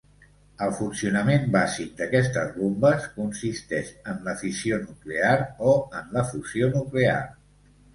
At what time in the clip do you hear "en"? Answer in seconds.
4.15-4.27, 6.03-6.15